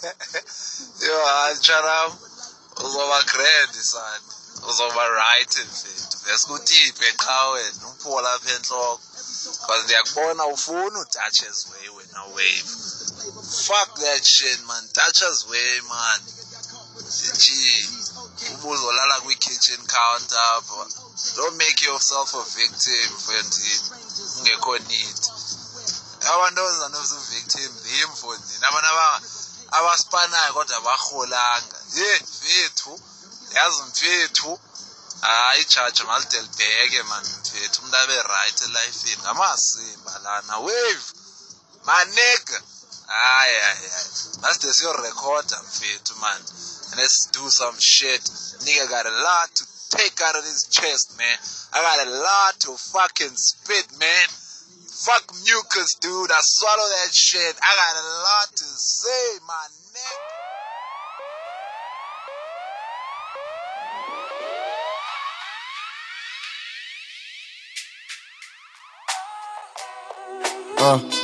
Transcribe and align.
yo 1.06 1.24
hatsharam 1.26 2.16
uzoba 2.84 3.22
grand 3.22 3.74
son 3.74 4.20
uzoba 4.68 5.08
right 5.08 5.56
mfethu 5.56 6.18
vesikutiphe 6.24 7.12
qha 7.12 7.48
wena 7.48 7.88
uphuwa 7.88 8.22
lapha 8.22 8.50
entloko 8.52 9.00
because 9.60 9.84
ndiyakubona 9.84 10.46
ufuna 10.46 10.98
utouches 11.00 11.66
way 11.72 11.88
wena 11.88 12.22
wave. 12.24 12.70
Fuck 13.66 13.94
that 14.00 14.24
shit 14.24 14.60
man. 14.66 14.88
Touches 14.92 15.46
way 15.46 15.80
man. 15.88 16.20
Gee 17.38 17.88
ubuzolala 18.52 19.20
kwi-kitchen 19.20 19.86
counter 19.86 20.38
apha 20.38 20.86
don't 21.36 21.56
make 21.56 21.82
yourself 21.86 22.34
a 22.34 22.42
victim 22.42 23.10
mfondini 23.16 23.80
ungekho 24.38 24.78
need 24.78 25.16
abantombazana 26.32 26.98
uzu-victim 26.98 27.70
them 27.82 28.10
mfondini 28.12 28.64
abantu 28.64 28.88
aba- 28.88 29.20
abasipanayo 29.70 30.52
kodwa 30.52 30.76
abarholanga. 30.76 31.76
Ye 31.94 32.20
mfethu 32.20 33.00
yazi 33.54 33.82
mfethu 33.82 34.60
hayi 35.20 35.62
ijaji 35.62 36.02
malide 36.02 36.40
libheke 36.40 37.02
man 37.02 37.24
mfethu 37.40 37.82
umntu 37.82 37.96
abe 37.96 38.22
right 38.22 38.60
elifini 38.62 39.22
ngamasimba 39.22 40.18
lana 40.18 40.56
wave 40.58 41.06
manega 41.84 42.62
hayi 43.06 43.54
hayi 43.60 43.88
hayi 43.88 44.08
maside 44.40 44.74
siyorekhoda 44.74 45.62
mfethu 45.62 46.14
man. 46.16 46.42
And 46.90 46.98
let's 46.98 47.26
do 47.26 47.50
some 47.50 47.78
shit. 47.80 48.22
Nigga 48.64 48.88
got 48.88 49.06
a 49.06 49.10
lot 49.10 49.54
to 49.54 49.64
take 49.90 50.20
out 50.22 50.34
of 50.36 50.44
his 50.44 50.64
chest 50.68 51.16
man. 51.18 51.38
I 51.72 51.80
got 51.80 52.06
a 52.06 52.10
lot 52.10 52.54
to 52.60 52.76
fucking 52.76 53.36
spit 53.36 53.86
man 53.98 54.28
fuck 55.04 55.24
mucus 55.44 55.94
dude. 55.94 56.30
I 56.30 56.40
swallow 56.40 56.88
that 56.88 57.14
shit. 57.14 57.56
I 57.62 57.76
got 57.76 57.96
a 57.96 58.06
lot 58.20 58.48
to 58.56 58.64
say 58.64 59.38
my 59.46 59.66
nigga. 59.92 60.30
Uh. 70.82 71.19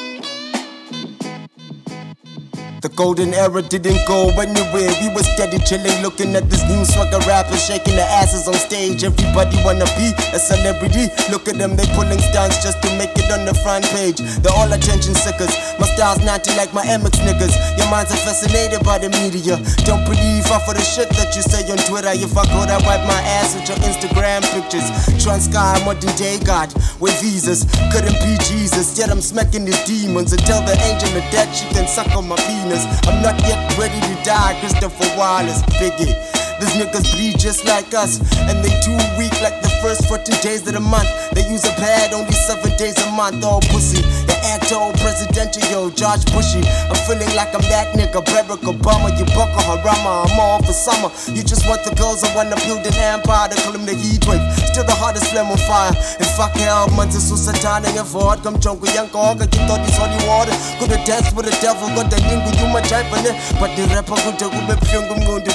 The 2.87 2.95
golden 2.95 3.35
era 3.35 3.63
didn't 3.67 3.99
go 4.07 4.31
anywhere. 4.39 4.95
We 5.03 5.11
were 5.11 5.27
steady 5.35 5.59
chilling, 5.67 6.07
looking 6.07 6.39
at 6.39 6.47
this 6.47 6.63
new 6.71 6.87
swagger 6.87 7.19
rapper 7.27 7.59
shaking 7.59 7.99
their 7.99 8.07
asses 8.07 8.47
on 8.47 8.55
stage. 8.55 9.03
Everybody 9.03 9.59
wanna 9.67 9.91
be 9.99 10.15
a 10.31 10.39
celebrity. 10.39 11.11
Look 11.27 11.51
at 11.51 11.59
them, 11.59 11.75
they 11.75 11.83
pulling 11.99 12.23
stunts 12.23 12.63
just 12.63 12.79
to 12.87 12.89
make 12.95 13.11
it 13.19 13.27
on 13.35 13.43
the 13.43 13.59
front 13.67 13.91
page. 13.91 14.23
They're 14.39 14.55
all 14.55 14.71
attention 14.71 15.19
seekers. 15.19 15.51
My 15.83 15.91
style's 15.99 16.23
naughty 16.23 16.55
like 16.55 16.71
my 16.71 16.87
MX 16.87 17.27
niggas. 17.27 17.59
Your 17.75 17.91
minds 17.91 18.15
are 18.15 18.23
fascinated 18.23 18.87
by 18.87 19.03
the 19.03 19.11
media. 19.19 19.59
Don't 19.83 20.07
believe 20.07 20.47
half 20.47 20.71
of 20.71 20.79
the 20.79 20.85
shit 20.87 21.11
that 21.19 21.35
you 21.35 21.43
say 21.43 21.67
on 21.67 21.83
Twitter. 21.91 22.15
If 22.15 22.39
I 22.39 22.47
could, 22.47 22.71
I 22.71 22.79
wipe 22.87 23.03
my 23.03 23.19
ass 23.43 23.59
with 23.59 23.67
your 23.67 23.83
Instagram 23.83 24.47
pictures. 24.55 24.87
Transkei, 25.19 25.83
modern 25.83 26.15
day 26.15 26.39
God 26.39 26.71
with 27.03 27.19
visas. 27.19 27.67
Couldn't 27.91 28.15
be 28.23 28.39
Jesus, 28.47 28.95
yet 28.95 29.11
I'm 29.11 29.19
smacking 29.21 29.65
these 29.67 29.83
demons. 29.91 30.31
And 30.31 30.43
tell 30.47 30.63
the 30.63 30.79
angel 30.87 31.11
of 31.19 31.27
death 31.35 31.51
she 31.51 31.67
can 31.75 31.91
suck 31.91 32.15
on 32.15 32.29
my 32.31 32.39
penis. 32.47 32.76
I'm 33.09 33.23
not 33.23 33.41
yet 33.49 33.79
ready 33.79 34.01
to 34.01 34.15
die, 34.25 34.59
Christopher 34.61 35.09
Wallace, 35.17 35.63
Biggie. 35.81 36.13
These 36.61 36.73
niggas 36.81 37.13
bleed 37.13 37.39
just 37.39 37.65
like 37.67 37.93
us, 37.93 38.21
and 38.49 38.65
they 38.65 38.73
too 38.81 38.97
weak 39.19 39.33
like 39.41 39.61
the 39.63 39.69
first 39.83 40.09
14 40.09 40.41
days 40.41 40.67
of 40.67 40.75
the 40.75 40.81
month. 40.81 41.09
They 41.33 41.45
use 41.49 41.65
a 41.65 41.73
pad 41.77 42.13
only 42.13 42.33
seven 42.33 42.75
days 42.77 42.97
a 42.97 43.11
month, 43.13 43.45
all 43.45 43.61
pussy. 43.61 44.01
The 44.27 44.37
actor, 44.51 44.83
presidential, 44.99 45.63
yo, 45.71 45.91
George 45.91 46.27
Bushy. 46.35 46.63
I'm 46.91 46.99
feeling 47.07 47.31
like 47.39 47.55
I'm 47.55 47.63
that 47.71 47.95
nigga, 47.95 48.21
Barack 48.27 48.63
Obama. 48.67 49.15
You 49.15 49.27
Boko 49.33 49.61
Harama, 49.63 50.27
I'm 50.27 50.41
all 50.41 50.59
for 50.63 50.75
summer. 50.75 51.11
You 51.31 51.43
just 51.43 51.67
want 51.67 51.85
the 51.87 51.95
girls, 51.95 52.25
I 52.25 52.35
wanna 52.35 52.57
build 52.67 52.83
an 52.87 52.95
empire, 52.99 53.49
they 53.49 53.57
call 53.63 53.73
him 53.73 53.87
the 53.87 53.95
heat 53.95 54.27
wave. 54.27 54.43
Still 54.71 54.85
the 54.85 54.95
hottest 54.95 55.31
flame 55.31 55.47
on 55.47 55.59
fire. 55.71 55.95
And 56.19 56.29
fuck 56.35 56.55
hell, 56.59 56.91
man, 56.99 57.09
this 57.09 57.31
was 57.31 57.47
satanic 57.47 57.95
and 57.95 58.07
forward. 58.07 58.43
Come 58.43 58.59
jungle, 58.59 58.89
young 58.91 59.09
dog, 59.15 59.41
you 59.41 59.63
thought 59.71 59.83
this 59.87 59.97
holy 59.97 60.19
water. 60.27 60.55
Have 60.97 61.05
danced 61.05 61.35
with 61.37 61.47
the 61.47 61.57
devil, 61.61 61.89
got 61.95 62.11
the 62.11 62.17
with 62.19 62.59
you, 62.59 62.69
my 62.69 62.81
type. 62.81 63.07
But 63.11 63.75
the 63.77 63.85
rapper 63.95 64.17
going 64.23 64.39
to 64.39 64.47
step 64.47 65.46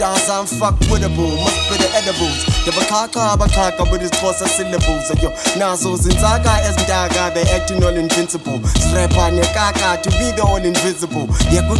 Stars 0.00 0.30
I'm 0.30 0.46
fuck 0.46 0.80
with 0.88 1.04
a 1.04 1.10
boo, 1.10 1.28
must 1.28 1.68
be 1.68 1.76
the 1.76 1.90
edibles. 1.92 2.46
The 2.64 2.72
bakaka, 2.72 3.36
bakaka 3.36 3.92
with 3.92 4.00
his 4.00 4.10
force 4.18 4.40
of 4.40 4.48
syllables. 4.48 5.10
And 5.10 5.20
yo, 5.20 5.28
Nasos 5.60 6.08
and 6.08 6.18
Zaga 6.18 6.56
as 6.64 6.74
Daga, 6.88 7.34
they 7.34 7.42
acting 7.50 7.84
all 7.84 7.94
invincible. 7.94 8.64
Strap 8.80 9.12
on 9.18 9.36
your 9.36 9.44
kaka 9.52 10.02
to 10.02 10.10
be 10.16 10.32
the 10.32 10.42
all 10.42 10.56
invisible. 10.56 11.26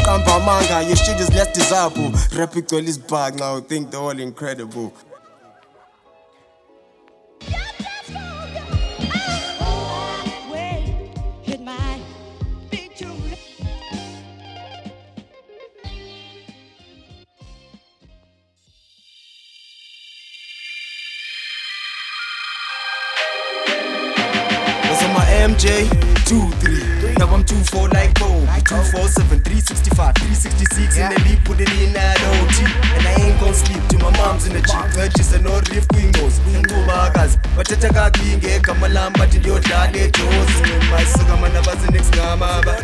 Kampa 0.04 0.36
manga, 0.44 0.86
your 0.86 0.96
shit 0.96 1.18
is 1.18 1.30
less 1.30 1.50
desirable. 1.56 2.12
Rap 2.36 2.54
is 2.54 2.98
bag 2.98 3.38
now, 3.38 3.58
think 3.58 3.90
they're 3.90 3.98
all 3.98 4.10
incredible. 4.10 4.92
MJ. 25.50 25.90
Two 26.26 26.46
three. 26.62 26.82
Now 27.18 27.26
I'm 27.34 27.44
two 27.44 27.56
four 27.70 27.88
like 27.88 28.14
Bo. 28.20 28.28
Two 28.64 28.82
four 28.92 29.08
seven 29.08 29.40
three 29.40 29.60
sixty 29.60 29.90
five 29.90 30.14
three 30.14 30.34
sixty 30.34 30.64
six 30.66 30.96
yeah. 30.96 31.10
in 31.10 31.14
the 31.14 31.28
leap 31.28 31.44
put 31.44 31.60
it 31.60 31.70
in 31.82 31.96
at 31.96 32.20
OT. 32.22 32.62
And 32.94 33.06
I 33.06 33.12
ain't 33.18 33.40
gon' 33.40 33.54
sleep 33.54 33.82
till 33.88 33.98
my 34.00 34.10
mom's 34.16 34.46
in 34.46 34.52
the 34.52 34.60
jeep. 34.62 34.84
Purchase 34.94 35.32
an 35.34 35.46
old 35.46 35.68
leaf 35.70 35.88
queen 35.88 36.12
goes. 36.12 36.38
Ngubakazi 36.40 37.38
bathatha 37.56 37.90
kabi 37.92 38.36
ngegama 38.38 38.88
lam 38.88 39.12
bathi 39.12 39.38
ndiyodlala 39.38 39.90
ejosi. 39.98 40.62
Bayisuka 40.92 41.36
mana 41.36 41.62
basenesigama 41.62 42.62
ba. 42.64 42.76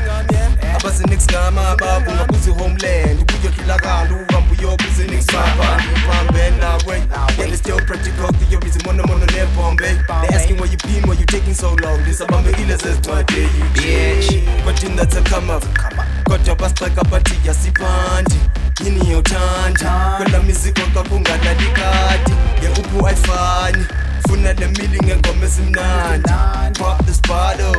Abasenesigama 0.76 1.76
babu 1.76 2.10
ngakuzi 2.12 2.50
homeland. 2.50 3.20
Ukuyodlula 3.22 3.76
kalu 3.76 4.14
ubamba 4.16 4.52
uyobuze 4.58 5.04
nekusaba. 5.06 5.82
Ubambe 6.04 6.50
nawe. 6.50 6.96
Yeah, 7.38 7.48
it's 7.48 7.58
still 7.58 7.78
practical. 7.86 8.25
So 11.66 11.74
long. 11.82 12.04
This 12.04 12.20
abambe 12.20 12.50
ile 12.62 12.76
zezicwade 12.76 13.48
bitch. 13.74 14.44
Kodwa 14.64 14.96
that's 14.96 15.16
a 15.16 15.22
come 15.22 15.50
up. 15.50 15.64
Kodwa 16.24 16.54
basixeka 16.54 17.04
bathi 17.04 17.34
yasiphanti. 17.44 18.40
Yini 18.84 19.10
yothanda 19.10 20.14
kwela 20.16 20.42
miziko 20.42 20.80
xa 20.94 21.02
kungadlali 21.02 21.66
kati 21.72 22.32
ayifani 23.08 23.86
funa 24.28 24.52
le 24.52 24.66
mili 24.66 24.98
ngengoma 25.04 25.46
ezimnandi 25.46 26.30
pop 26.78 27.06
this 27.06 27.20
bottle 27.22 27.72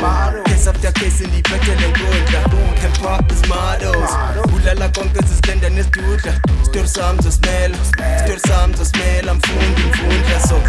case 0.43 0.67
after 0.69 0.91
case 0.93 1.27
ndiyiphethe 1.27 1.75
le 1.75 1.87
nkundla 1.87 2.41
can 2.81 2.91
pop 2.91 3.27
these 3.27 3.47
models 3.47 4.11
ulala 4.55 4.89
konke 4.89 5.19
zizitenda 5.27 5.69
nesidudla 5.69 6.41
sami 6.87 7.21
zosimela 7.21 7.77
story 7.85 8.39
sami 8.39 8.73
zosimela 8.75 9.33
mfundi 9.33 9.81
mfundla 9.81 10.39
so 10.47 10.61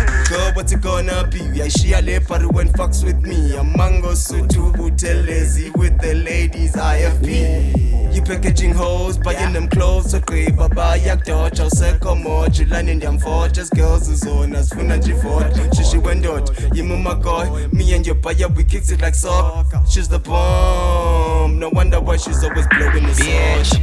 what's 0.59 0.73
it 0.73 0.81
gonna 0.81 1.25
be? 1.31 1.39
Uyayishiya 1.39 2.05
le 2.05 2.21
party 2.21 2.47
when 2.47 2.69
fucks 2.71 3.05
with 3.05 3.21
me. 3.23 3.55
A 3.57 3.63
mango 3.63 4.09
amango 4.09 4.17
sutu 4.17 4.73
Buthelezi 4.73 5.71
with 5.77 5.97
the 6.01 6.15
ladies 6.15 6.73
ifp 6.75 8.13
You 8.13 8.23
packaging 8.23 8.73
hoes, 8.75 9.19
buying 9.19 9.53
them 9.53 9.69
clothes 9.69 10.15
Ogqiba 10.15 10.69
bayakudotsha 10.69 11.67
usekho 11.67 12.17
moja 12.17 12.67
Lani 12.71 12.95
ndiyamfotsha 12.95 13.65
girls 13.75 14.09
izona 14.09 14.63
zifuna 14.63 14.97
nje 14.97 15.13
ifoto 15.13 15.75
Shishi 15.77 15.99
wendoda, 15.99 16.53
yima 16.75 16.95
umagoy 16.95 17.47
Me 17.73 17.95
and 17.95 18.07
your 18.07 18.17
buyer, 18.17 18.49
we 18.49 18.65
kicks 18.65 18.91
it 18.91 19.01
like 19.01 19.15
soccer. 19.15 19.81
She's 19.89 20.09
the 20.09 20.19
bomb, 20.19 21.59
no 21.61 21.69
wonder 21.69 22.01
why 22.01 22.17
she's 22.17 22.43
always 22.43 22.67
blowing 22.67 23.07
the 23.07 23.13
It 23.13 23.78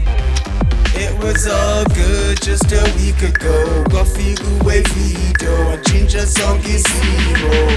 was 1.25 1.47
all 1.47 1.83
good 1.85 2.39
just 2.41 2.71
a 2.71 2.83
week 2.97 3.21
ago. 3.23 3.83
Kwafika 3.89 4.43
uwevido 4.63 5.67
watshintsha 5.69 6.27
sonke 6.27 6.69
isimo 6.75 7.71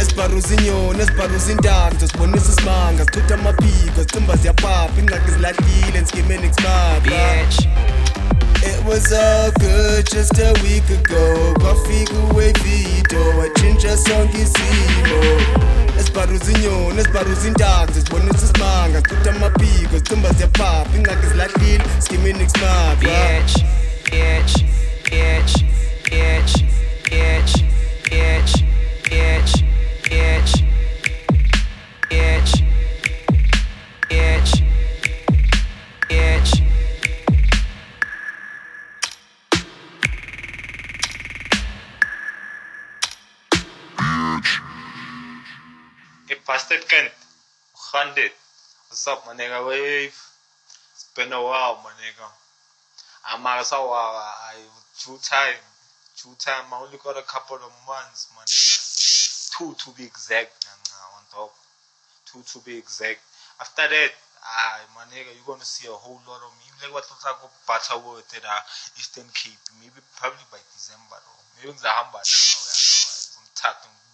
esibharuza 0.00 0.54
inyoni 0.54 1.02
esibharuza 1.02 1.52
intanga 1.52 2.08
sibonisa 2.08 2.52
isimanga 2.52 3.04
sichitha 3.04 3.34
amaphiko 3.34 4.00
sicimba 4.00 4.36
ziyapapha 4.36 5.00
ingxaki 5.00 5.30
zilahlile 5.30 6.00
nsikimeni 6.00 6.48
kusimapha 6.48 7.46
It 8.60 8.84
was 8.84 9.12
all 9.12 9.52
good 9.52 10.04
just 10.10 10.36
a 10.38 10.52
week 10.62 10.90
ago. 10.90 11.54
Kwafika 11.60 12.12
uwevido 12.32 13.38
watshintsha 13.38 13.96
sonke 13.96 14.38
isimo 14.42 15.22
esibharuza 16.00 16.52
inyoni 16.52 17.00
esibharuza 17.00 17.48
intanga 17.48 17.92
sibonisa 17.94 18.44
isimanga 18.46 19.00
sichitha 19.00 19.30
amaphiko 19.30 19.57
Thimba 20.08 20.32
ziyapapa 20.32 20.96
ingxaki 20.96 21.26
zilahlile 21.26 21.84
skimini 22.00 22.44
kusmapa 22.44 22.96
bitch 23.00 23.54
bitch 24.10 24.54
bitch 25.04 25.54
bitch 26.10 26.54
bitch 27.10 27.54
bitch 28.10 28.54
bitch 29.04 29.52
bitch 30.00 30.52
bitch 30.52 30.52
bitch 32.08 32.52
bitch 34.08 34.52
Bitch. 36.08 36.52
Hey, 46.28 46.36
bastard 46.46 46.84
cunt. 46.88 47.10
Hoe 47.72 47.90
gaan 47.92 48.14
dit? 48.14 48.32
What's 48.88 49.06
up, 49.06 49.26
my 49.26 49.34
nigga? 49.36 49.68
Wave. 49.68 50.16
It's 50.96 51.12
been 51.14 51.30
a 51.30 51.42
while, 51.42 51.76
my 51.84 51.92
nigga. 52.00 52.24
I'm 53.28 53.44
out 53.44 53.60
of 53.60 53.92
I 53.92 54.56
due 55.04 55.18
time. 55.20 55.60
Due 56.16 56.32
time. 56.40 56.64
I 56.72 56.80
only 56.80 56.96
got 56.96 57.18
a 57.18 57.22
couple 57.28 57.56
of 57.56 57.68
months, 57.84 58.32
my 58.32 58.40
nigga. 58.48 59.58
Two 59.58 59.76
to 59.76 59.90
be 59.92 60.04
exact, 60.04 60.64
on 60.72 61.20
top. 61.28 61.52
Two 62.24 62.40
to 62.40 62.64
be 62.64 62.78
exact. 62.78 63.20
After 63.60 63.84
that, 63.92 64.12
ah, 64.42 64.80
my 64.96 65.04
nigga, 65.12 65.36
you're 65.36 65.44
gonna 65.44 65.68
see 65.68 65.86
a 65.86 65.92
whole 65.92 66.22
lot 66.24 66.40
of 66.40 66.56
me. 66.56 66.72
Like 66.80 66.94
what 66.94 67.04
looks 67.12 67.26
like 67.28 67.36
a 67.44 67.48
Butterworth 67.68 68.32
at 68.40 68.44
uh, 68.48 68.64
Eastern 68.96 69.28
Cape. 69.36 69.60
Maybe 69.84 70.00
probably 70.16 70.48
by 70.50 70.64
December, 70.72 71.20
though. 71.20 71.44
Maybe 71.60 71.76
ngizahamba 71.76 72.24
nawe. 72.24 73.84
I'm 73.84 74.07